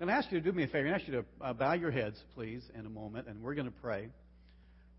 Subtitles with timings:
[0.00, 0.78] I'm going to ask you to do me a favor.
[0.78, 3.42] I'm going to ask you to uh, bow your heads, please, in a moment, and
[3.42, 4.08] we're going to pray.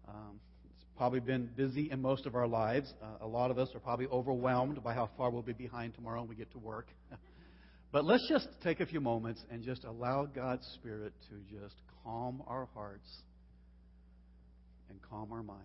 [0.08, 2.94] Um, it's probably been busy in most of our lives.
[3.02, 6.20] Uh, a lot of us are probably overwhelmed by how far we'll be behind tomorrow
[6.20, 6.90] when we get to work.
[7.92, 12.44] but let's just take a few moments and just allow God's Spirit to just calm
[12.46, 13.10] our hearts
[14.92, 15.64] and calm our minds.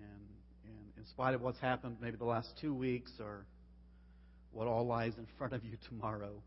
[0.00, 0.28] And,
[0.64, 3.46] and in spite of what's happened maybe the last two weeks or
[4.52, 6.40] what all lies in front of you tomorrow,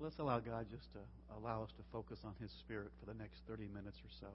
[0.00, 1.00] let's allow God just to
[1.38, 4.28] allow us to focus on His Spirit for the next 30 minutes or so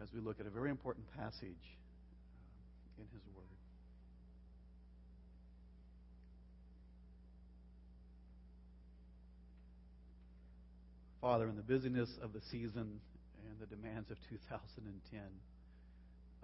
[0.00, 3.44] as we look at a very important passage uh, in His Word.
[11.20, 13.00] Father, in the busyness of the season
[13.48, 15.20] and the demands of 2010,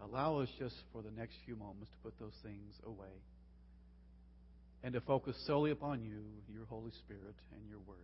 [0.03, 3.15] allow us just for the next few moments to put those things away
[4.83, 6.23] and to focus solely upon you,
[6.53, 7.97] your Holy Spirit, and your Word.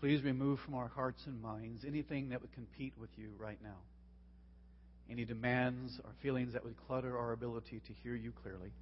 [0.00, 3.76] Please remove from our hearts and minds anything that would compete with you right now.
[5.08, 8.72] Any demands or feelings that would clutter our ability to hear you clearly.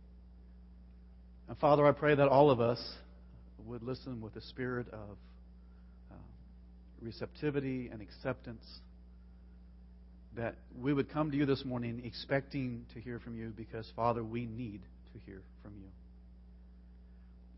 [1.48, 2.80] And Father, I pray that all of us
[3.66, 5.19] would listen with a spirit of
[6.10, 6.14] uh,
[7.02, 8.64] receptivity and acceptance.
[10.36, 14.24] That we would come to you this morning expecting to hear from you because, Father,
[14.24, 14.80] we need
[15.12, 15.88] to hear from you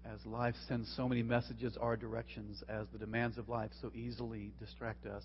[0.05, 4.53] as life sends so many messages our directions, as the demands of life so easily
[4.59, 5.23] distract us.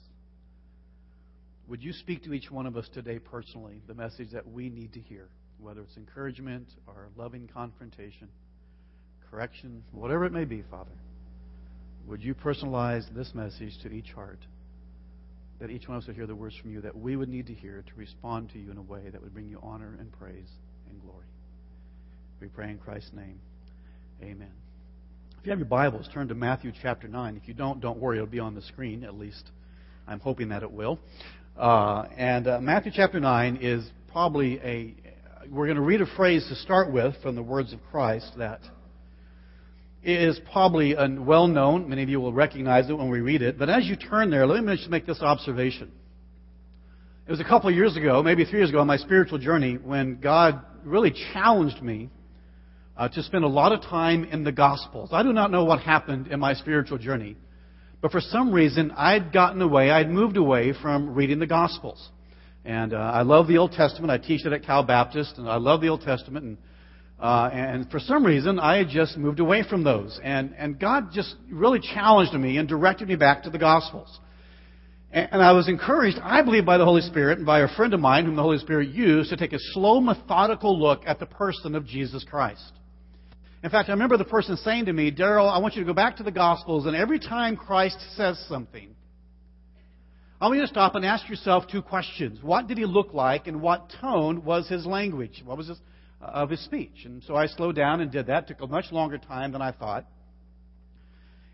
[1.68, 4.94] Would you speak to each one of us today personally the message that we need
[4.94, 5.28] to hear,
[5.60, 8.30] whether it's encouragement or loving confrontation,
[9.30, 10.92] correction, whatever it may be, Father?
[12.08, 14.40] Would you personalize this message to each heart?
[15.60, 17.48] That each one of us would hear the words from you that we would need
[17.48, 20.12] to hear to respond to you in a way that would bring you honor and
[20.12, 20.50] praise
[20.90, 21.26] and glory.
[22.40, 23.40] We pray in Christ's name.
[24.22, 24.67] Amen.
[25.40, 27.40] If you have your Bibles, turn to Matthew chapter 9.
[27.42, 29.52] If you don't, don't worry, it'll be on the screen, at least.
[30.08, 31.00] I'm hoping that it will.
[31.56, 34.96] Uh, and uh, Matthew chapter 9 is probably a.
[35.50, 38.60] We're going to read a phrase to start with from the words of Christ that
[40.04, 41.88] is probably well known.
[41.88, 43.58] Many of you will recognize it when we read it.
[43.58, 45.92] But as you turn there, let me just make this observation.
[47.28, 49.76] It was a couple of years ago, maybe three years ago, on my spiritual journey,
[49.76, 52.10] when God really challenged me
[52.98, 55.10] uh, to spend a lot of time in the Gospels.
[55.12, 57.38] I do not know what happened in my spiritual journey,
[58.02, 62.10] but for some reason I'd gotten away, I'd moved away from reading the Gospels.
[62.66, 64.12] And uh, I love the Old Testament.
[64.12, 66.46] I teach it at Cal Baptist, and I love the Old Testament.
[66.46, 66.58] And,
[67.20, 70.20] uh, and for some reason, I had just moved away from those.
[70.22, 74.20] And, and God just really challenged me and directed me back to the Gospels.
[75.10, 78.02] And I was encouraged, I believe, by the Holy Spirit and by a friend of
[78.02, 81.76] mine whom the Holy Spirit used to take a slow, methodical look at the person
[81.76, 82.74] of Jesus Christ.
[83.64, 85.94] In fact, I remember the person saying to me, Daryl, I want you to go
[85.94, 88.96] back to the Gospels, and every time Christ says something,
[90.40, 92.40] I want you to stop and ask yourself two questions.
[92.44, 95.42] What did he look like, and what tone was his language?
[95.44, 95.80] What was his,
[96.22, 97.06] uh, of his speech?
[97.06, 98.44] And so I slowed down and did that.
[98.44, 100.06] It took a much longer time than I thought.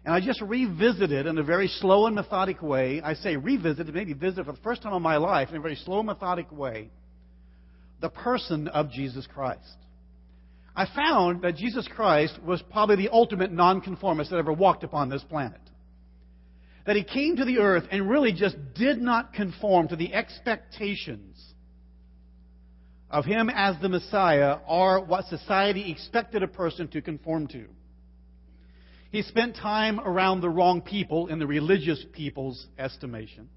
[0.03, 3.01] And I just revisited in a very slow and methodic way.
[3.01, 5.77] I say revisited, maybe visited for the first time in my life in a very
[5.77, 6.89] slow, methodic way,
[8.01, 9.77] the person of Jesus Christ.
[10.75, 15.23] I found that Jesus Christ was probably the ultimate nonconformist that ever walked upon this
[15.23, 15.61] planet.
[16.85, 21.53] That he came to the earth and really just did not conform to the expectations
[23.09, 27.65] of him as the Messiah or what society expected a person to conform to.
[29.11, 33.47] He spent time around the wrong people in the religious people's estimation.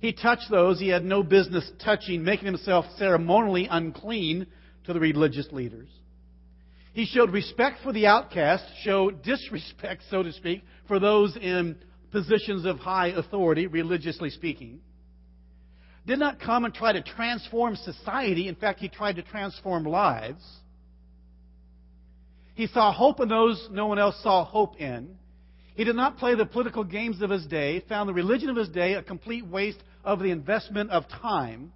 [0.00, 4.46] He touched those he had no business touching, making himself ceremonially unclean
[4.84, 5.88] to the religious leaders.
[6.94, 11.76] He showed respect for the outcast, showed disrespect, so to speak, for those in
[12.12, 14.78] positions of high authority, religiously speaking.
[16.06, 18.46] Did not come and try to transform society.
[18.46, 20.44] In fact, he tried to transform lives.
[22.54, 25.16] He saw hope in those no one else saw hope in.
[25.74, 28.68] He did not play the political games of his day, found the religion of his
[28.68, 31.72] day a complete waste of the investment of time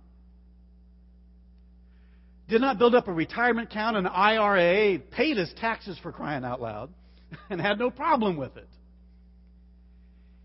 [2.48, 6.60] did not build up a retirement account, an IRA, paid his taxes for crying out
[6.60, 6.90] loud,
[7.50, 8.68] and had no problem with it.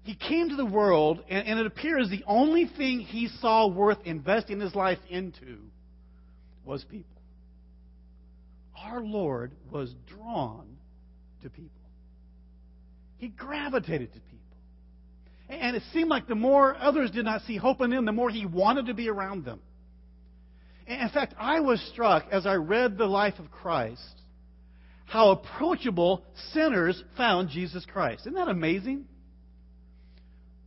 [0.04, 4.00] He came to the world, and, and it appears the only thing he saw worth
[4.04, 5.60] investing his life into
[6.66, 7.22] was people.
[8.78, 10.78] Our Lord was drawn
[11.42, 11.70] to people.
[13.18, 14.40] He gravitated to people.
[15.48, 18.30] And it seemed like the more others did not see hope in him, the more
[18.30, 19.62] he wanted to be around them.
[20.86, 24.02] In fact, I was struck as I read the life of Christ
[25.06, 28.22] how approachable sinners found Jesus Christ.
[28.22, 29.06] Isn't that amazing?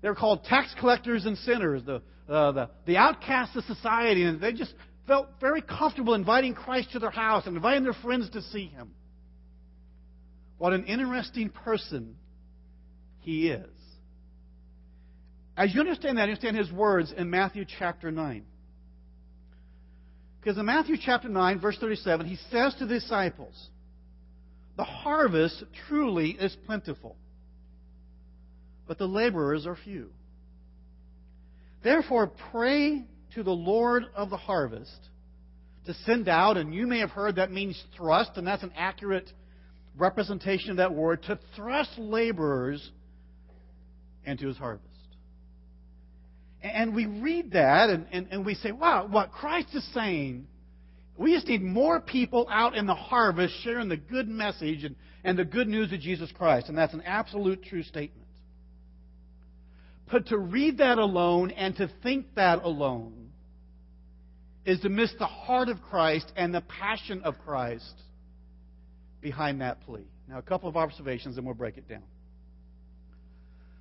[0.02, 4.40] They were called tax collectors and sinners, the, uh, the, the outcasts of society, and
[4.40, 4.72] they just
[5.06, 8.92] felt very comfortable inviting Christ to their house and inviting their friends to see him.
[10.58, 12.16] What an interesting person
[13.20, 13.68] he is.
[15.56, 18.44] As you understand that, understand his words in Matthew chapter 9.
[20.46, 23.68] Because in Matthew chapter 9, verse 37, he says to the disciples,
[24.76, 27.16] The harvest truly is plentiful,
[28.86, 30.10] but the laborers are few.
[31.82, 35.08] Therefore, pray to the Lord of the harvest
[35.86, 39.28] to send out, and you may have heard that means thrust, and that's an accurate
[39.96, 42.92] representation of that word, to thrust laborers
[44.24, 44.85] into his harvest.
[46.62, 50.46] And we read that and, and, and we say, wow, what Christ is saying,
[51.16, 55.38] we just need more people out in the harvest sharing the good message and, and
[55.38, 56.68] the good news of Jesus Christ.
[56.68, 58.26] And that's an absolute true statement.
[60.10, 63.30] But to read that alone and to think that alone
[64.64, 67.94] is to miss the heart of Christ and the passion of Christ
[69.20, 70.06] behind that plea.
[70.28, 72.02] Now, a couple of observations, and we'll break it down.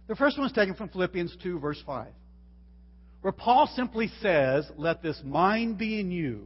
[0.07, 2.07] The first one is taken from Philippians 2, verse 5,
[3.25, 6.43] where Paul simply says, Let this mind be in you,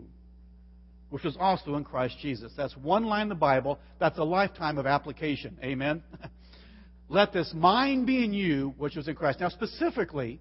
[1.09, 2.53] which was also in Christ Jesus.
[2.55, 3.79] That's one line in the Bible.
[3.99, 5.57] That's a lifetime of application.
[5.61, 6.01] Amen?
[7.09, 9.41] Let this mind be in you, which was in Christ.
[9.41, 10.39] Now, specifically,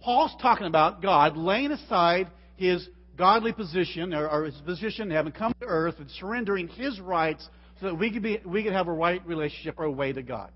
[0.00, 5.52] Paul's talking about God laying aside his godly position, or, or his position, having come
[5.58, 7.48] to earth and surrendering his rights
[7.80, 10.22] so that we could, be, we could have a right relationship or a way to
[10.22, 10.52] God.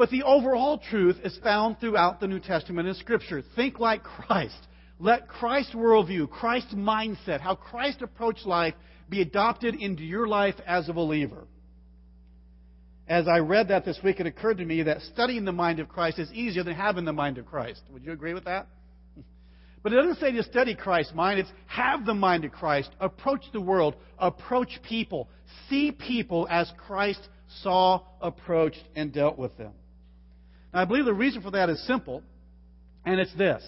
[0.00, 3.42] But the overall truth is found throughout the New Testament and Scripture.
[3.54, 4.56] Think like Christ.
[4.98, 8.72] Let Christ's worldview, Christ's mindset, how Christ approached life
[9.10, 11.46] be adopted into your life as a believer.
[13.08, 15.90] As I read that this week, it occurred to me that studying the mind of
[15.90, 17.82] Christ is easier than having the mind of Christ.
[17.90, 18.68] Would you agree with that?
[19.82, 23.44] But it doesn't say to study Christ's mind, it's have the mind of Christ, approach
[23.52, 25.28] the world, approach people,
[25.68, 27.20] see people as Christ
[27.62, 29.72] saw, approached, and dealt with them.
[30.72, 32.22] Now, I believe the reason for that is simple,
[33.04, 33.62] and it's this.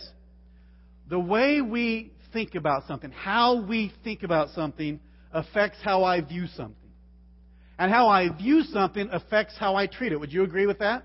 [1.09, 5.01] The way we think about something, how we think about something,
[5.33, 6.77] affects how I view something.
[7.79, 10.21] And how I view something affects how I treat it.
[10.21, 11.05] Would you agree with that?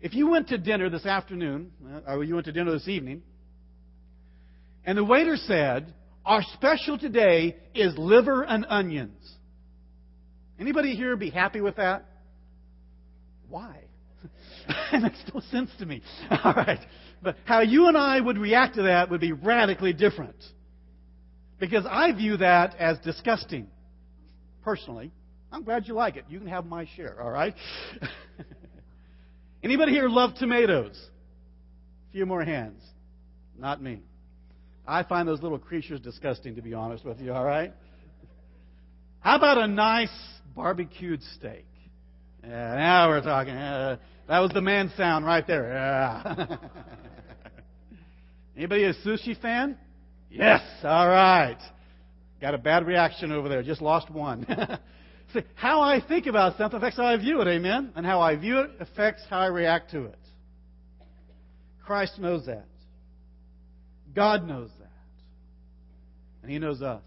[0.00, 3.22] If you went to dinner this afternoon, uh, or you went to dinner this evening,
[4.84, 5.92] and the waiter said,
[6.24, 9.18] Our special today is liver and onions.
[10.58, 12.04] Anybody here be happy with that?
[13.48, 13.85] Why?
[14.92, 16.02] that makes no sense to me.
[16.44, 16.80] All right.
[17.22, 20.36] But how you and I would react to that would be radically different.
[21.58, 23.68] Because I view that as disgusting.
[24.62, 25.10] Personally.
[25.50, 26.24] I'm glad you like it.
[26.28, 27.54] You can have my share, all right?
[29.62, 31.00] Anybody here love tomatoes?
[32.08, 32.82] A few more hands.
[33.58, 34.02] Not me.
[34.86, 37.72] I find those little creatures disgusting, to be honest with you, all right?
[39.20, 40.12] How about a nice
[40.54, 41.66] barbecued steak?
[42.44, 43.54] Yeah, now we're talking.
[43.54, 43.96] Uh,
[44.28, 45.68] that was the man sound right there.
[45.68, 46.56] Yeah.
[48.56, 49.78] Anybody a sushi fan?
[50.30, 50.62] Yes.
[50.82, 51.58] All right.
[52.40, 53.62] Got a bad reaction over there.
[53.62, 54.46] Just lost one.
[55.34, 57.48] See, how I think about something affects how I view it.
[57.48, 57.92] Amen.
[57.94, 60.18] And how I view it affects how I react to it.
[61.84, 62.66] Christ knows that.
[64.14, 64.90] God knows that.
[66.42, 67.02] And He knows us.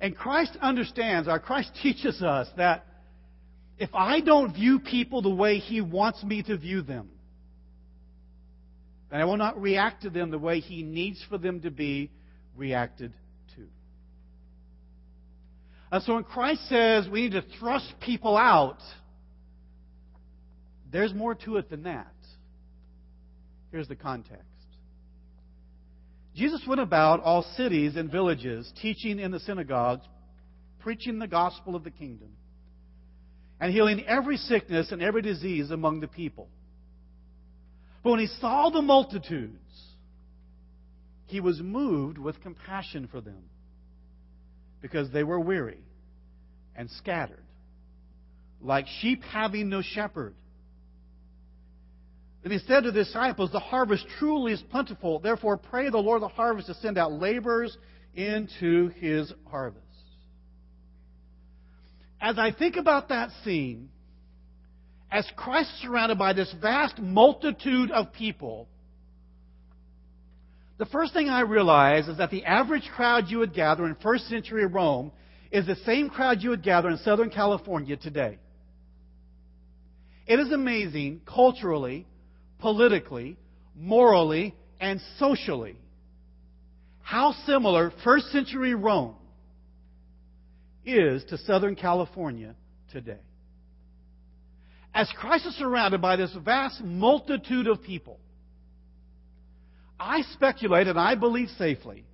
[0.00, 2.84] And Christ understands, or Christ teaches us that
[3.78, 7.10] if I don't view people the way He wants me to view them,
[9.10, 12.10] then I will not react to them the way He needs for them to be
[12.56, 13.12] reacted
[13.56, 13.66] to.
[15.90, 18.78] And so when Christ says we need to thrust people out,
[20.90, 22.12] there's more to it than that.
[23.70, 24.44] Here's the context.
[26.34, 30.04] Jesus went about all cities and villages, teaching in the synagogues,
[30.80, 32.28] preaching the gospel of the kingdom
[33.62, 36.48] and healing every sickness and every disease among the people.
[38.02, 39.54] But when he saw the multitudes,
[41.26, 43.44] he was moved with compassion for them
[44.80, 45.78] because they were weary
[46.74, 47.44] and scattered,
[48.60, 50.34] like sheep having no shepherd.
[52.42, 55.20] And he said to the disciples, The harvest truly is plentiful.
[55.20, 57.78] Therefore, pray the Lord of the harvest to send out laborers
[58.16, 59.91] into his harvest
[62.22, 63.88] as I think about that scene,
[65.10, 68.68] as Christ surrounded by this vast multitude of people,
[70.78, 74.28] the first thing I realize is that the average crowd you would gather in first
[74.28, 75.10] century Rome
[75.50, 78.38] is the same crowd you would gather in Southern California today.
[80.26, 82.06] It is amazing culturally,
[82.60, 83.36] politically,
[83.76, 85.76] morally, and socially
[87.02, 89.16] how similar first century Rome
[90.84, 92.54] is to Southern California
[92.90, 93.20] today.
[94.94, 98.18] As Christ is surrounded by this vast multitude of people,
[99.98, 102.04] I speculate and I believe safely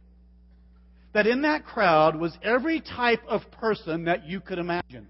[1.15, 5.09] that in that crowd was every type of person that you could imagine.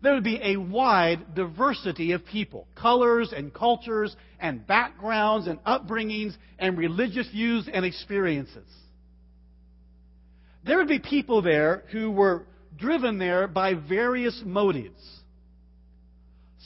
[0.00, 6.36] There would be a wide diversity of people, colors and cultures and backgrounds and upbringings
[6.58, 8.68] and religious views and experiences.
[10.68, 12.44] There would be people there who were
[12.76, 15.00] driven there by various motives.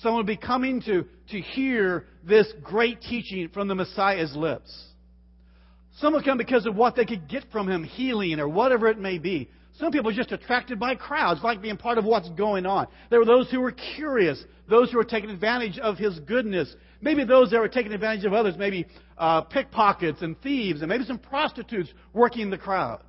[0.01, 4.77] Some would be coming to, to hear this great teaching from the Messiah's lips.
[5.99, 8.99] Some would come because of what they could get from him, healing or whatever it
[8.99, 9.49] may be.
[9.79, 12.89] Some people are just attracted by crowds, like being part of what's going on.
[13.09, 16.75] There were those who were curious, those who were taking advantage of his goodness.
[17.01, 18.85] Maybe those that were taking advantage of others, maybe
[19.17, 23.01] uh, pickpockets and thieves, and maybe some prostitutes working the crowd.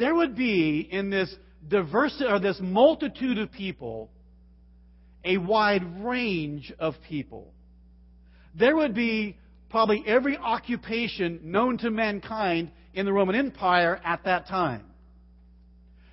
[0.00, 1.32] There would be in this
[1.68, 4.10] diversity or this multitude of people
[5.22, 7.52] a wide range of people.
[8.58, 9.36] There would be
[9.68, 14.86] probably every occupation known to mankind in the Roman Empire at that time.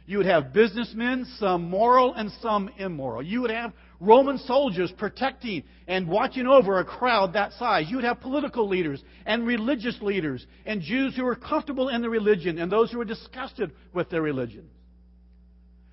[0.06, 3.24] You would have businessmen, some moral and some immoral.
[3.24, 7.86] You would have Roman soldiers protecting and watching over a crowd that size.
[7.89, 12.10] You would have political leaders and religious leaders and Jews who were comfortable in their
[12.10, 14.70] religion and those who were disgusted with their religion.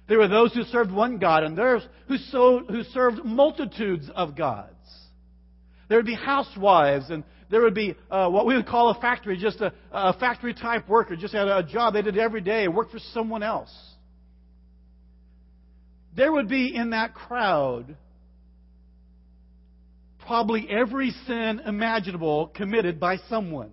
[0.06, 4.36] There were those who served one God and those who, so, who served multitudes of
[4.36, 4.70] gods.
[5.88, 9.38] There would be housewives and there would be uh, what we would call a factory,
[9.38, 12.92] just a, a factory type worker, just had a job they did every day, worked
[12.92, 13.72] for someone else.
[16.16, 17.96] There would be in that crowd
[20.26, 23.72] probably every sin imaginable committed by someone.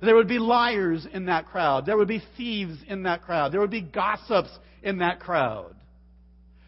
[0.00, 1.86] There would be liars in that crowd.
[1.86, 3.52] There would be thieves in that crowd.
[3.52, 4.50] There would be gossips
[4.82, 5.74] in that crowd.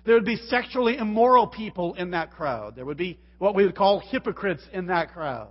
[0.05, 2.77] There would be sexually immoral people in that crowd.
[2.77, 5.51] There would be what we would call hypocrites in that crowd.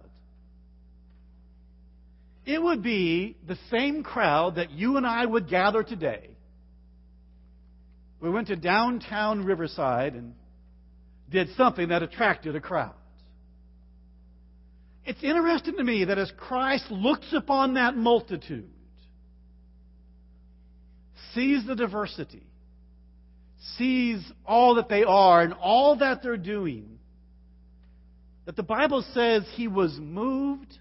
[2.45, 6.32] It would be the same crowd that you and I would gather today.
[8.23, 10.33] We went to downtown Riverside and
[11.29, 12.93] did something that attracted a crowd.
[15.03, 18.69] It's interesting to me that as Christ looks upon that multitude,
[21.33, 22.47] sees the diversity,
[23.77, 26.99] sees all that they are and all that they're doing,
[28.45, 30.77] that the Bible says he was moved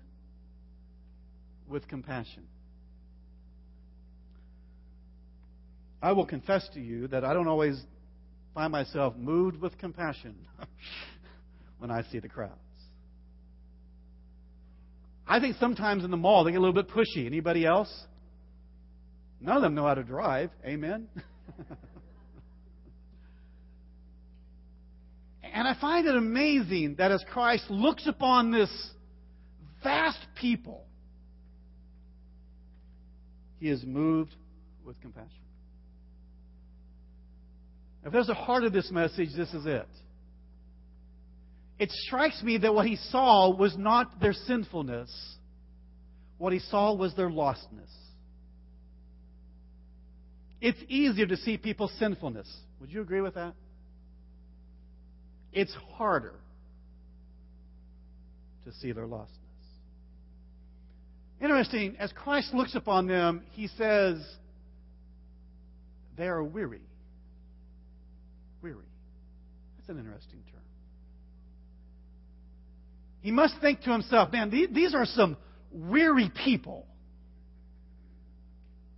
[1.66, 2.44] with compassion.
[6.02, 7.80] I will confess to you that I don't always
[8.54, 10.35] find myself moved with compassion
[11.78, 12.59] when I see the crowds.
[15.26, 17.25] I think sometimes in the mall they get a little bit pushy.
[17.25, 17.90] Anybody else?
[19.40, 20.50] None of them know how to drive.
[20.66, 21.09] Amen.
[25.52, 28.71] And I find it amazing that as Christ looks upon this
[29.82, 30.87] vast people,
[33.61, 34.35] he is moved
[34.82, 35.41] with compassion.
[38.04, 39.88] If there's a heart of this message, this is it.
[41.78, 45.11] It strikes me that what he saw was not their sinfulness,
[46.38, 47.90] what he saw was their lostness.
[50.61, 52.49] It's easier to see people's sinfulness.
[52.80, 53.54] Would you agree with that?
[55.52, 56.35] it's harder
[58.64, 59.28] to see their lostness.
[61.40, 64.25] Interesting, as Christ looks upon them, he says,
[66.16, 66.80] they are weary.
[68.62, 68.87] Weary.
[69.76, 70.61] That's an interesting term.
[73.21, 75.37] He must think to himself, man, these are some
[75.73, 76.87] weary people.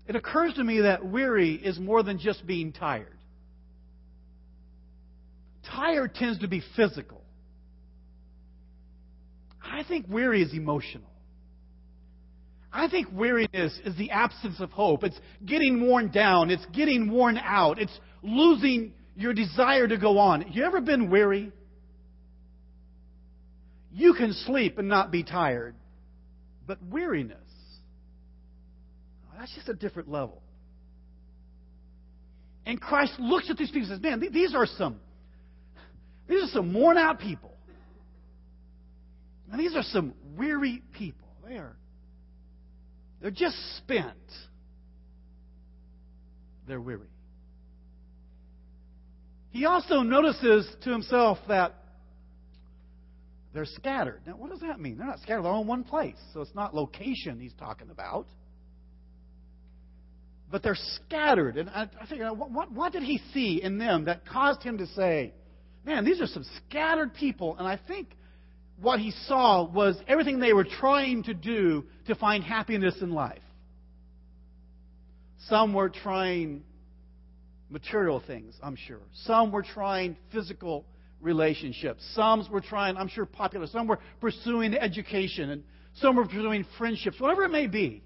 [0.06, 3.16] It occurs to me that weary is more than just being tired.
[5.70, 7.22] Tired tends to be physical.
[9.62, 11.10] I think weary is emotional.
[12.70, 15.04] I think weariness is the absence of hope.
[15.04, 16.50] It's getting worn down.
[16.50, 17.78] It's getting worn out.
[17.78, 20.52] It's losing your desire to go on.
[20.52, 21.52] You ever been weary?
[23.92, 25.74] You can sleep and not be tired.
[26.66, 27.38] But weariness,
[29.38, 30.40] that's just a different level.
[32.64, 34.98] And Christ looks at these people and says, Man, these are some
[36.26, 37.52] these are some worn out people.
[39.50, 41.28] And these are some weary people.
[41.46, 41.76] They are
[43.20, 44.16] they're just spent.
[46.66, 47.08] they're weary.
[49.54, 51.76] He also notices to himself that
[53.54, 54.22] they're scattered.
[54.26, 54.98] Now, what does that mean?
[54.98, 56.16] They're not scattered, they're all in one place.
[56.32, 58.26] So it's not location he's talking about.
[60.50, 61.56] But they're scattered.
[61.56, 64.88] And I, I what, what, what did he see in them that caused him to
[64.88, 65.32] say,
[65.86, 67.54] man, these are some scattered people?
[67.56, 68.08] And I think
[68.80, 73.38] what he saw was everything they were trying to do to find happiness in life.
[75.48, 76.64] Some were trying
[77.74, 79.00] material things, I'm sure.
[79.24, 80.86] Some were trying physical
[81.20, 82.02] relationships.
[82.14, 83.66] Some were trying, I'm sure, popular.
[83.66, 85.64] Some were pursuing education, and
[85.96, 88.02] some were pursuing friendships, whatever it may be.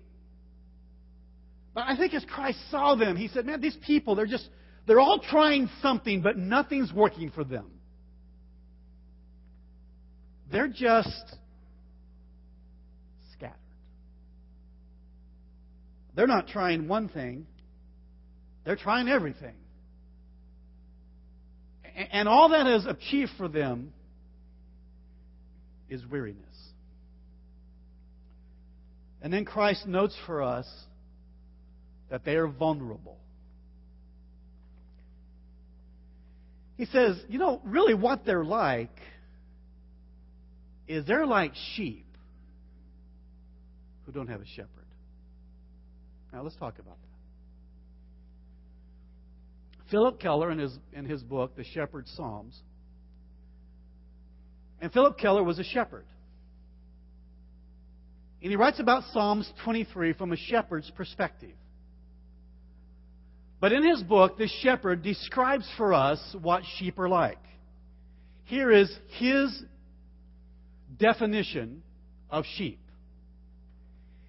[1.75, 4.49] But I think as Christ saw them, he said, Man, these people, they're just,
[4.87, 7.71] they're all trying something, but nothing's working for them.
[10.51, 11.37] They're just
[13.35, 13.55] scattered.
[16.17, 17.47] They're not trying one thing,
[18.69, 19.55] they're trying everything.
[22.13, 23.95] And all that is achieved for them
[25.89, 26.45] is weariness.
[29.23, 30.67] And then Christ notes for us
[32.11, 33.17] that they are vulnerable.
[36.77, 38.95] He says, you know, really what they're like
[40.87, 42.05] is they're like sheep
[44.05, 44.69] who don't have a shepherd.
[46.35, 47.08] Now let's talk about that.
[49.91, 52.59] Phillip Keller, in his, in his book, The Shepherd's Psalms,
[54.81, 56.05] and Phillip Keller was a shepherd.
[58.43, 61.55] And he writes about Psalms 23 from a shepherd's perspective.
[63.61, 67.41] But in his book, this shepherd describes for us what sheep are like.
[68.45, 69.63] Here is his
[70.97, 71.83] definition
[72.31, 72.81] of sheep.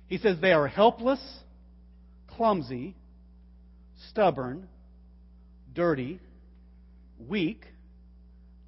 [0.08, 1.22] He says they are helpless,
[2.28, 2.96] clumsy,
[4.10, 4.68] stubborn,
[5.80, 6.20] dirty,
[7.30, 7.64] weak,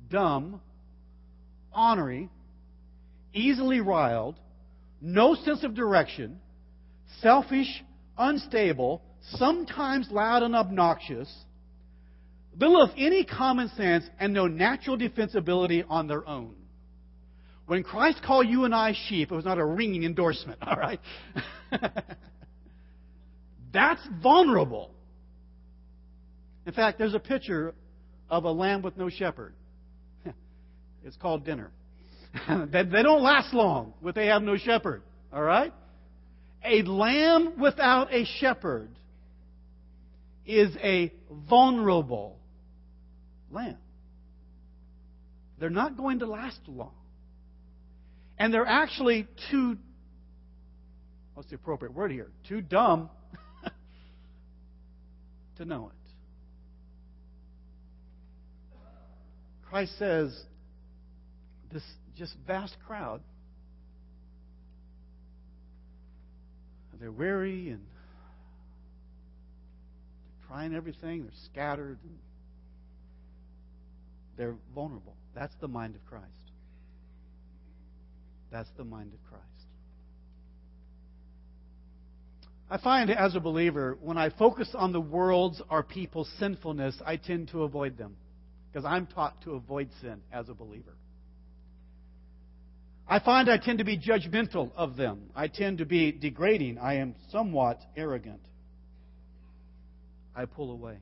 [0.10, 0.62] dumb,
[1.76, 2.30] ornery,
[3.34, 4.40] easily riled,
[5.02, 6.40] no sense of direction,
[7.20, 7.68] selfish,
[8.18, 11.30] unstable, sometimes loud and obnoxious,
[12.58, 16.56] little of any common sense, and no natural defensibility on their own.
[17.66, 21.02] When Christ called you and I sheep, it was not a ringing endorsement, all right?
[23.74, 24.92] That's vulnerable.
[26.66, 27.74] In fact, there's a picture
[28.30, 29.54] of a lamb with no shepherd.
[31.04, 31.72] It's called dinner.
[32.48, 35.02] they don't last long when they have no shepherd.
[35.34, 35.74] All right?
[36.64, 38.90] A lamb without a shepherd
[40.46, 41.12] is a
[41.50, 42.38] vulnerable
[43.50, 43.78] lamb.
[45.60, 46.94] They're not going to last long.
[48.38, 49.78] And they're actually too,
[51.34, 52.32] what's the appropriate word here?
[52.48, 53.10] Too dumb
[55.58, 56.01] to know it.
[59.72, 60.38] Christ says,
[61.72, 61.82] this
[62.18, 63.22] just vast crowd,
[67.00, 67.80] they're weary and
[70.26, 71.98] they're trying everything, they're scattered,
[74.38, 75.16] they're vulnerable.
[75.34, 76.28] That's the mind of Christ.
[78.52, 79.46] That's the mind of Christ.
[82.70, 87.16] I find as a believer, when I focus on the world's or people's sinfulness, I
[87.16, 88.18] tend to avoid them
[88.72, 90.94] because I'm taught to avoid sin as a believer.
[93.08, 95.32] I find I tend to be judgmental of them.
[95.36, 96.78] I tend to be degrading.
[96.78, 98.42] I am somewhat arrogant.
[100.34, 100.98] I pull away.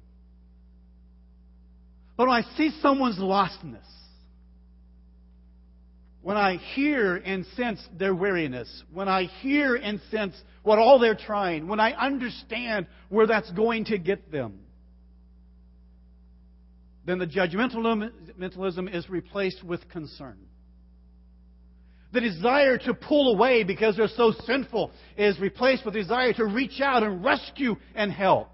[2.17, 3.85] But when I see someone's lostness,
[6.21, 11.15] when I hear and sense their weariness, when I hear and sense what all they're
[11.15, 14.59] trying, when I understand where that's going to get them,
[17.05, 20.37] then the judgmentalism is replaced with concern.
[22.11, 26.81] The desire to pull away because they're so sinful is replaced with desire to reach
[26.81, 28.49] out and rescue and help.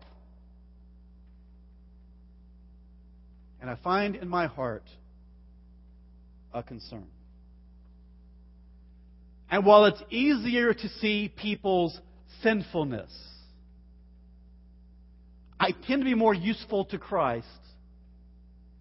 [3.61, 4.83] And I find in my heart
[6.53, 7.07] a concern.
[9.49, 11.97] And while it's easier to see people's
[12.43, 13.11] sinfulness,
[15.59, 17.47] I tend to be more useful to Christ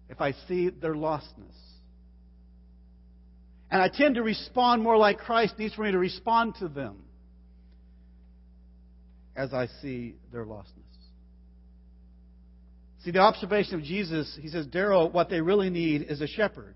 [0.09, 1.55] if I see their lostness.
[3.71, 6.97] And I tend to respond more like Christ needs for me to respond to them
[9.35, 10.83] as I see their lostness.
[13.03, 16.75] See, the observation of Jesus, he says, Daryl, what they really need is a shepherd.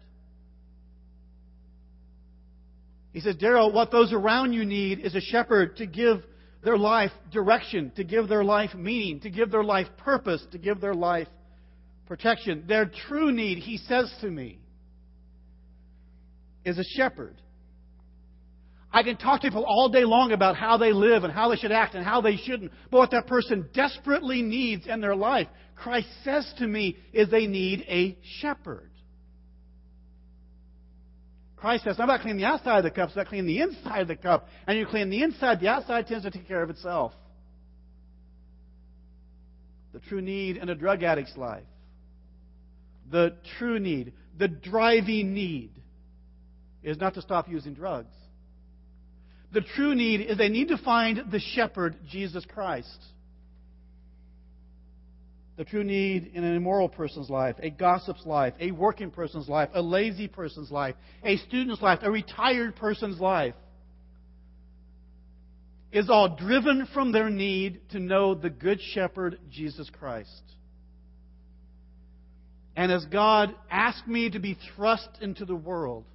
[3.13, 6.22] He says, Daryl, what those around you need is a shepherd to give
[6.63, 10.82] their life direction, to give their life meaning, to give their life purpose, to give
[10.82, 11.28] their life
[12.10, 12.65] protection.
[12.67, 14.60] Their true need, he says to me,
[16.65, 17.41] is a shepherd.
[18.91, 21.56] I can talk to people all day long about how they live and how they
[21.56, 22.72] should act and how they shouldn't.
[22.89, 27.45] But what that person desperately needs in their life, Christ says to me, is they
[27.45, 28.89] need a shepherd.
[31.56, 34.02] Christ says, I'm not cleaning the outside of the cup, so I clean the inside
[34.02, 34.48] of the cup.
[34.65, 37.13] And you clean the inside, the outside tends to take care of itself.
[39.93, 41.63] The true need in a drug addict's life.
[43.12, 45.72] The true need, the driving need,
[46.84, 48.13] is not to stop using drugs.
[49.52, 53.00] The true need is they need to find the shepherd, Jesus Christ
[55.60, 59.67] the true need in an immoral person's life, a gossip's life, a working person's life,
[59.74, 63.56] a lazy person's life, a student's life, a retired person's life
[65.91, 70.43] is all driven from their need to know the Good Shepherd, Jesus Christ.
[72.80, 76.06] And as God asked me to be thrust into the world,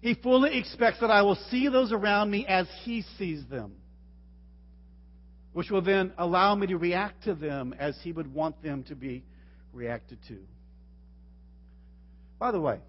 [0.00, 3.74] He fully expects that I will see those around me as He sees them
[5.52, 8.94] which will then allow me to react to them as He would want them to
[8.94, 9.22] be
[9.72, 10.38] reacted to.
[12.38, 12.80] By the way,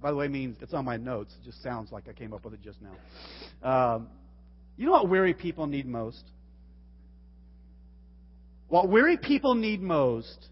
[0.00, 1.34] by the way means it's on my notes.
[1.40, 3.96] It just sounds like I came up with it just now.
[3.96, 4.08] Um,
[4.76, 6.22] you know what weary people need most?
[8.72, 10.48] What weary people need most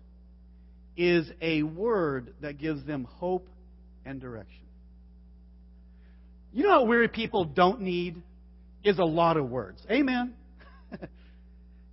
[0.95, 3.49] is a word that gives them hope
[4.05, 4.67] and direction.
[6.53, 8.21] You know what weary people don't need?
[8.85, 9.81] Is a lot of words.
[9.91, 10.35] Amen.
[10.93, 10.99] you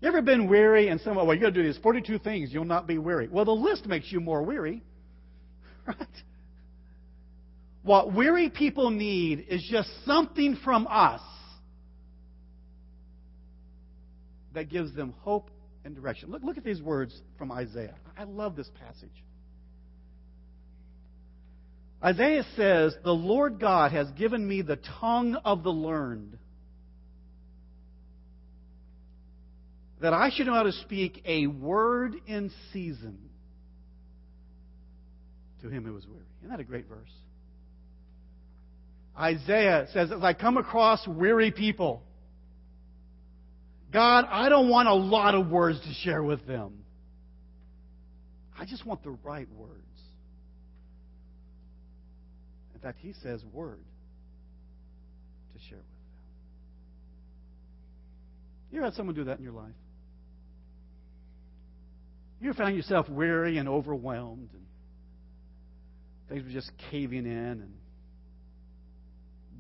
[0.04, 2.88] ever been weary and someone, well, you got to do these 42 things, you'll not
[2.88, 3.30] be weary.
[3.30, 4.84] Well, the list makes you more weary.
[5.88, 5.96] Right?
[7.84, 11.22] What weary people need is just something from us
[14.54, 15.50] that gives them hope
[15.88, 16.30] and direction.
[16.30, 17.96] Look, look at these words from Isaiah.
[18.18, 19.10] I love this passage.
[22.04, 26.38] Isaiah says, The Lord God has given me the tongue of the learned
[30.00, 33.18] that I should know how to speak a word in season
[35.62, 36.22] to him who is weary.
[36.42, 37.10] Isn't that a great verse?
[39.18, 42.04] Isaiah says, as I come across weary people,
[43.92, 46.84] God, I don't want a lot of words to share with them.
[48.60, 49.74] I just want the right words.
[52.74, 53.80] In fact, he says word
[55.54, 55.94] to share with them.
[58.72, 59.74] You ever had someone do that in your life?
[62.42, 64.64] You found yourself weary and overwhelmed and
[66.30, 67.74] things were just caving in and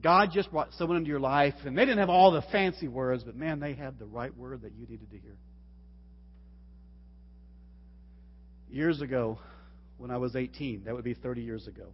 [0.01, 3.23] God just brought someone into your life and they didn't have all the fancy words,
[3.23, 5.35] but man, they had the right word that you needed to hear.
[8.69, 9.39] Years ago,
[9.97, 11.87] when I was 18, that would be 30 years ago.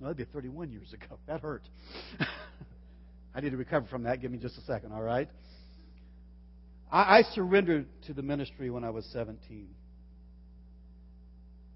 [0.00, 1.18] No, that'd be 31 years ago.
[1.26, 1.62] That hurt.
[3.34, 4.20] I need to recover from that.
[4.20, 5.28] Give me just a second, all right?
[6.90, 9.68] I, I surrendered to the ministry when I was 17.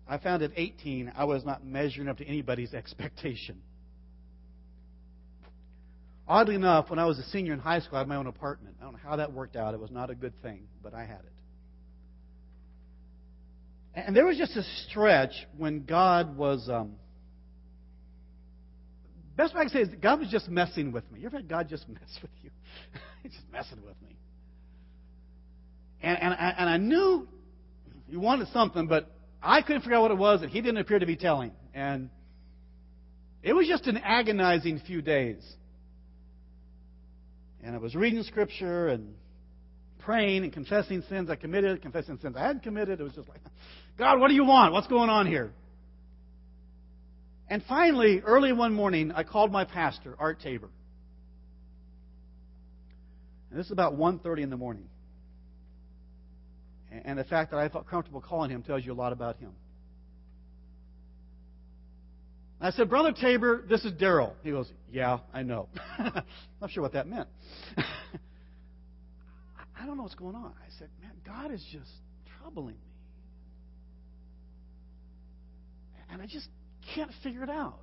[0.06, 3.60] I found at 18 I was not measuring up to anybody's expectation.
[6.26, 8.76] Oddly enough, when I was a senior in high school, I had my own apartment.
[8.80, 9.74] I don't know how that worked out.
[9.74, 11.32] It was not a good thing, but I had it.
[13.94, 16.68] And there was just a stretch when God was.
[16.68, 16.96] Um,
[19.36, 21.20] best way I can say is God was just messing with me.
[21.20, 22.50] You ever had God just mess with you?
[23.22, 24.16] He's just messing with me.
[26.02, 27.28] And, and, and I knew
[28.08, 29.10] he wanted something, but
[29.42, 31.52] I couldn't figure out what it was, and he didn't appear to be telling.
[31.72, 32.10] And
[33.42, 35.42] it was just an agonizing few days.
[37.64, 39.14] And I was reading scripture and
[40.00, 43.00] praying and confessing sins I committed, confessing sins I hadn't committed.
[43.00, 43.40] It was just like,
[43.96, 44.74] God, what do you want?
[44.74, 45.50] What's going on here?
[47.48, 50.68] And finally, early one morning, I called my pastor, Art Tabor.
[53.50, 54.88] And this is about 1.30 in the morning.
[57.04, 59.52] And the fact that I felt comfortable calling him tells you a lot about him.
[62.64, 64.32] I said, Brother Tabor, this is Daryl.
[64.42, 65.68] He goes, Yeah, I know.
[66.60, 67.28] Not sure what that meant.
[67.76, 67.84] I
[69.84, 70.46] don't know what's going on.
[70.46, 71.90] I said, Man, God is just
[72.38, 72.80] troubling me.
[76.10, 76.48] And I just
[76.94, 77.82] can't figure it out.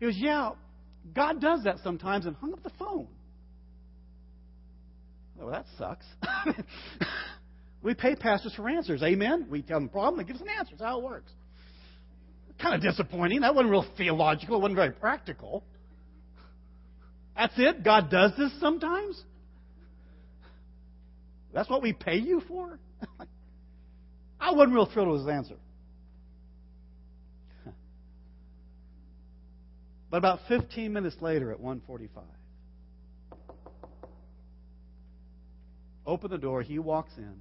[0.00, 0.50] He goes, Yeah,
[1.14, 3.06] God does that sometimes, and hung up the phone.
[5.36, 6.06] Well, that sucks.
[7.84, 9.02] We pay pastors for answers.
[9.02, 9.46] Amen?
[9.50, 10.70] We tell them a problem, they give us an answer.
[10.70, 11.30] That's how it works.
[12.60, 13.40] Kind of disappointing.
[13.40, 14.56] That wasn't real theological.
[14.56, 15.64] It wasn't very practical.
[17.36, 17.84] That's it?
[17.84, 19.20] God does this sometimes?
[21.52, 22.78] That's what we pay you for?
[24.40, 25.56] I wasn't real thrilled with his answer.
[30.10, 32.22] But about 15 minutes later at 145,
[36.06, 37.34] open the door, he walks in,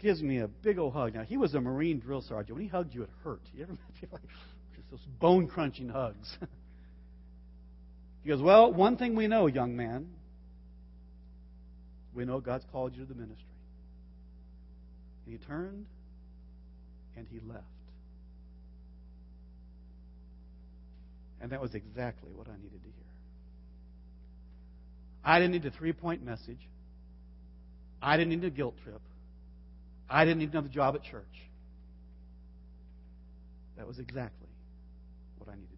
[0.00, 1.14] gives me a big old hug.
[1.14, 2.56] Now, he was a Marine drill sergeant.
[2.56, 3.42] When he hugged you, it hurt.
[3.54, 4.22] You ever feel like
[4.76, 6.36] just those bone crunching hugs?
[8.22, 10.08] he goes, Well, one thing we know, young man,
[12.14, 13.44] we know God's called you to the ministry.
[15.26, 15.86] And he turned
[17.16, 17.64] and he left.
[21.40, 22.94] And that was exactly what I needed to hear.
[25.24, 26.58] I didn't need a three point message.
[28.00, 29.00] I didn't need a guilt trip.
[30.08, 31.24] I didn't need another job at church.
[33.76, 34.48] That was exactly
[35.38, 35.76] what I needed to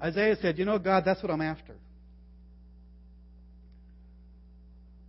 [0.00, 0.08] hear.
[0.10, 1.74] Isaiah said, You know, God, that's what I'm after.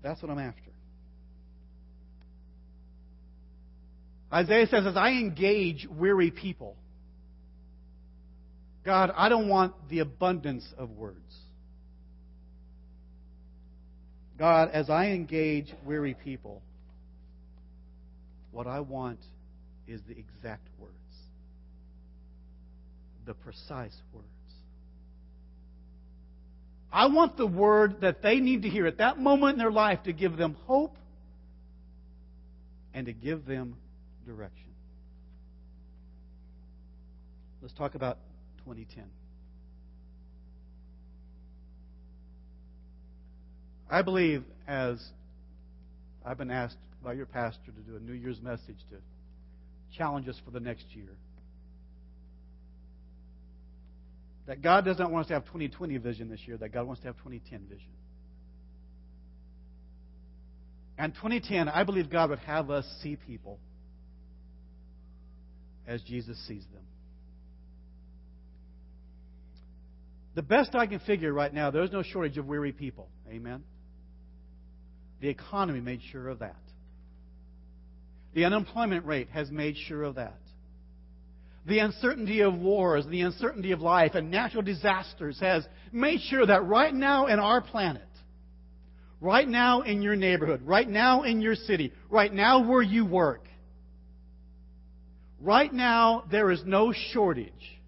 [0.02, 0.62] That's what I'm after.
[4.32, 6.78] Isaiah says, As I engage weary people,
[8.86, 11.18] God, I don't want the abundance of words.
[14.40, 16.62] God, as I engage weary people,
[18.52, 19.20] what I want
[19.86, 20.94] is the exact words,
[23.26, 24.26] the precise words.
[26.92, 30.04] I want the word that they need to hear at that moment in their life
[30.04, 30.96] to give them hope
[32.94, 33.76] and to give them
[34.26, 34.70] direction.
[37.62, 38.18] Let's talk about
[38.60, 39.04] 2010.
[43.90, 45.04] I believe, as
[46.26, 48.98] I've been asked by your pastor to do a New Year's message to
[49.98, 51.10] challenge us for the next year,
[54.46, 57.08] that God doesn't want us to have 2020 vision this year, that God wants to
[57.08, 57.90] have 2010 vision.
[60.98, 63.58] And 2010, I believe God would have us see people
[65.88, 66.84] as Jesus sees them.
[70.36, 73.08] The best I can figure right now, there's no shortage of weary people.
[73.30, 73.64] Amen.
[75.22, 76.56] The economy made sure of that.
[78.34, 80.38] The unemployment rate has made sure of that.
[81.66, 86.66] The uncertainty of wars, the uncertainty of life, and natural disasters has made sure that
[86.66, 88.08] right now in our planet,
[89.20, 93.46] right now in your neighborhood, right now in your city, right now where you work,
[95.42, 97.82] right now there is no shortage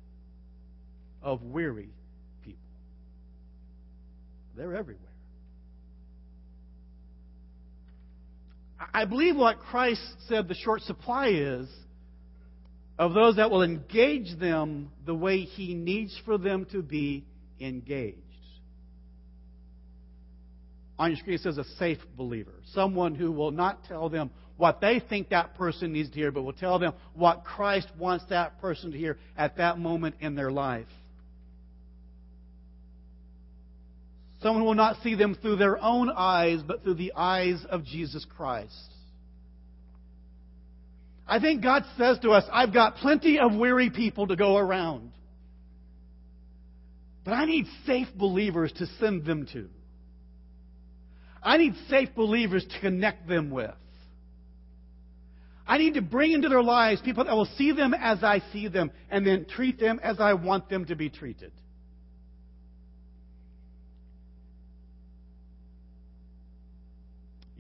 [1.21, 1.89] of weary
[2.43, 2.59] people.
[4.57, 5.07] They're everywhere.
[8.93, 11.67] I believe what Christ said the short supply is
[12.99, 17.25] of those that will engage them the way He needs for them to be
[17.59, 18.17] engaged.
[20.99, 24.81] On your screen it says a safe believer, someone who will not tell them what
[24.81, 28.61] they think that person needs to hear, but will tell them what Christ wants that
[28.61, 30.85] person to hear at that moment in their life.
[34.41, 38.25] Someone will not see them through their own eyes, but through the eyes of Jesus
[38.37, 38.73] Christ.
[41.27, 45.11] I think God says to us, I've got plenty of weary people to go around.
[47.23, 49.69] But I need safe believers to send them to.
[51.43, 53.71] I need safe believers to connect them with.
[55.67, 58.67] I need to bring into their lives people that will see them as I see
[58.67, 61.51] them and then treat them as I want them to be treated.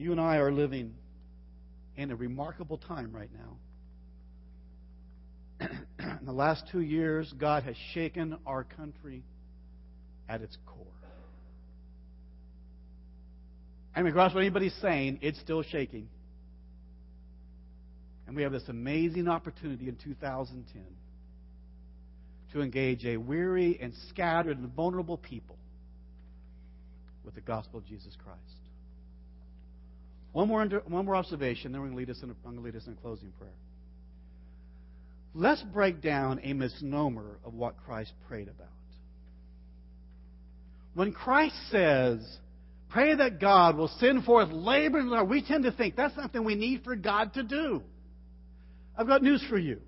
[0.01, 0.95] You and I are living
[1.95, 3.29] in a remarkable time right
[5.59, 5.67] now.
[6.19, 9.21] in the last two years, God has shaken our country
[10.27, 10.87] at its core.
[13.95, 16.09] I mean, of what anybody's saying, it's still shaking.
[18.25, 20.81] And we have this amazing opportunity in 2010
[22.53, 25.57] to engage a weary and scattered and vulnerable people
[27.23, 28.60] with the gospel of Jesus Christ.
[30.33, 32.55] One more, under, one more observation, then we're going, to lead us in a, I'm
[32.55, 33.51] going to lead us in a closing prayer.
[35.33, 38.67] Let's break down a misnomer of what Christ prayed about.
[40.93, 42.19] When Christ says,
[42.89, 46.43] pray that God will send forth labor and love, we tend to think that's something
[46.43, 47.81] we need for God to do.
[48.97, 49.79] I've got news for you.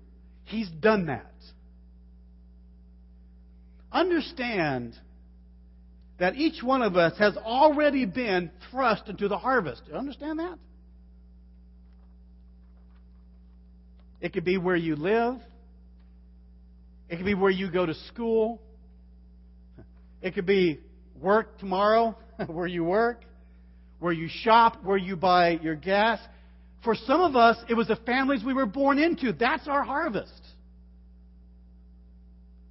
[0.44, 1.32] He's done that.
[3.92, 4.94] Understand
[6.18, 9.82] that each one of us has already been thrust into the harvest.
[9.84, 10.58] Do you understand that?
[14.20, 15.36] It could be where you live.
[17.08, 18.62] It could be where you go to school.
[20.22, 20.80] It could be
[21.20, 23.24] work tomorrow, where you work,
[23.98, 26.20] where you shop, where you buy your gas.
[26.84, 29.32] For some of us, it was the families we were born into.
[29.32, 30.32] That's our harvest.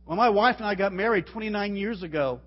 [0.05, 2.39] When my wife and I got married 29 years ago,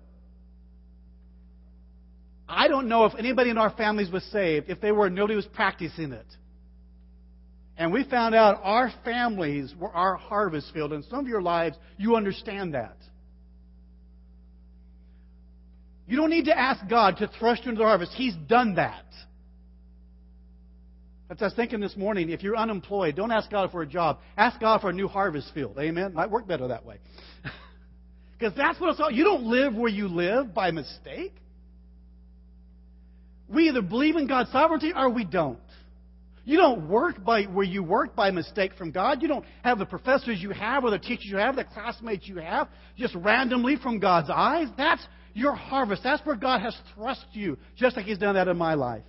[2.49, 4.69] I don't know if anybody in our families was saved.
[4.69, 6.25] If they were, nobody was practicing it.
[7.77, 10.93] And we found out our families were our harvest field.
[10.93, 12.97] In some of your lives, you understand that.
[16.07, 18.13] You don't need to ask God to thrust you into the harvest.
[18.13, 19.03] He's done that.
[21.29, 24.19] As I was thinking this morning, if you're unemployed, don't ask God for a job.
[24.37, 25.77] Ask God for a new harvest field.
[25.77, 26.13] Amen?
[26.13, 26.97] Might work better that way.
[28.39, 29.09] Because that's what it's all.
[29.09, 31.33] You don't live where you live by mistake.
[33.49, 35.59] We either believe in God's sovereignty or we don't.
[36.43, 39.21] You don't work by where you work by mistake from God.
[39.21, 42.37] You don't have the professors you have or the teachers you have, the classmates you
[42.37, 44.67] have, just randomly from God's eyes.
[44.77, 46.03] That's your harvest.
[46.03, 49.03] That's where God has thrust you, just like He's done that in my life.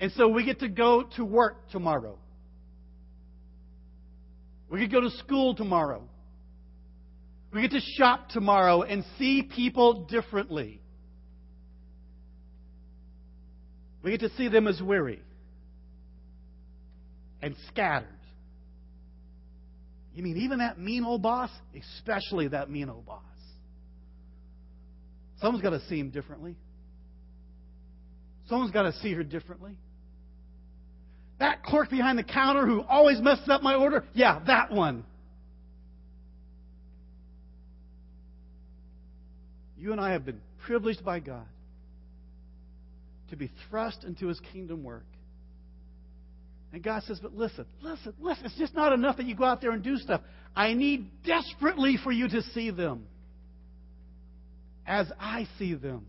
[0.00, 2.18] And so we get to go to work tomorrow.
[4.70, 6.02] We could go to school tomorrow.
[7.52, 10.80] We get to shop tomorrow and see people differently.
[14.08, 15.20] We get to see them as weary
[17.42, 18.08] and scattered.
[20.14, 21.50] You mean even that mean old boss?
[21.78, 23.20] Especially that mean old boss.
[25.42, 26.56] Someone's got to see him differently.
[28.48, 29.76] Someone's got to see her differently.
[31.38, 34.06] That clerk behind the counter who always messes up my order?
[34.14, 35.04] Yeah, that one.
[39.76, 41.44] You and I have been privileged by God
[43.30, 45.06] to be thrust into his kingdom work.
[46.72, 48.46] And God says, But listen, listen, listen.
[48.46, 50.20] It's just not enough that you go out there and do stuff.
[50.54, 53.06] I need desperately for you to see them
[54.86, 56.06] as I see them.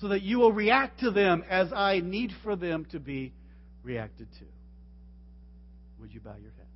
[0.00, 3.32] So that you will react to them as I need for them to be
[3.82, 4.44] reacted to.
[6.00, 6.68] Would you bow your heads?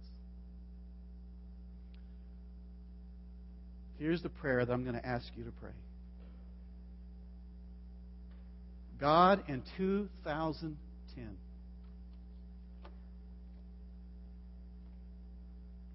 [3.99, 5.71] Here's the prayer that I'm going to ask you to pray.
[9.03, 11.37] God in 2010.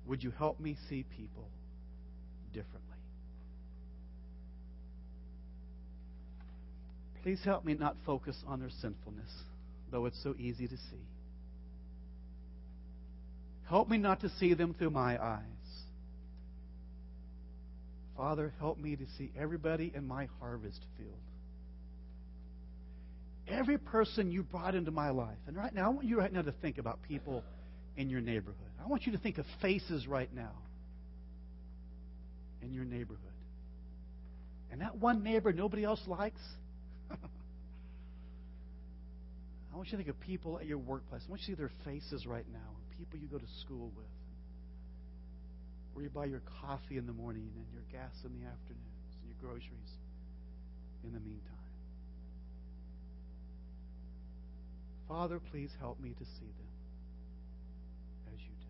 [0.08, 1.48] Would you help me see people
[2.54, 2.82] differently?
[7.24, 9.32] Please help me not focus on their sinfulness,
[9.89, 11.08] though it's so easy to see.
[13.70, 15.41] Help me not to see them through my eyes.
[18.17, 21.27] Father, help me to see everybody in my harvest field
[23.48, 25.38] every person you brought into my life.
[25.48, 27.44] And right now, I want you right now to think about people
[27.96, 28.56] in your neighborhood.
[28.84, 30.52] I want you to think of faces right now
[32.62, 33.22] in your neighborhood.
[34.72, 36.42] And that one neighbor nobody else likes.
[37.12, 37.16] I
[39.76, 41.22] want you to think of people at your workplace.
[41.26, 44.06] I want you to see their faces right now, people you go to school with,
[45.94, 49.30] where you buy your coffee in the morning and your gas in the afternoons and
[49.30, 49.92] your groceries
[51.04, 51.57] in the meantime.
[55.08, 56.67] Father, please help me to see them
[58.34, 58.67] as you do.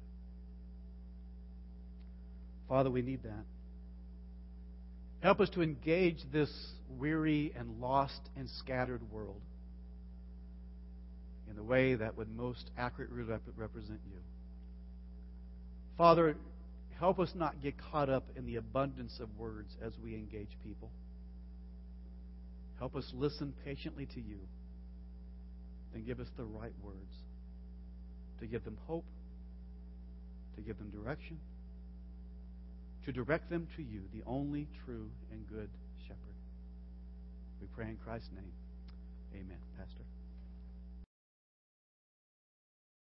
[2.69, 3.45] Father, we need that.
[5.21, 6.50] Help us to engage this
[6.97, 9.41] weary and lost and scattered world
[11.50, 13.23] in the way that would most accurately
[13.56, 14.19] represent you.
[15.97, 16.36] Father,
[17.00, 20.91] help us not get caught up in the abundance of words as we engage people.
[22.78, 24.38] Help us listen patiently to you
[25.97, 27.15] and give us the right words
[28.39, 29.03] to give them hope,
[30.55, 31.39] to give them direction,
[33.03, 35.69] to direct them to you, the only true and good
[36.07, 36.38] shepherd.
[37.60, 38.53] We pray in Christ's name.